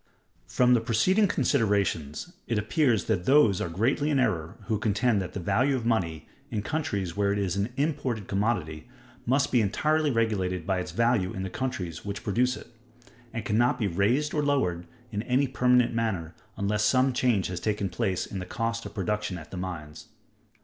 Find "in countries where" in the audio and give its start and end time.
6.49-7.31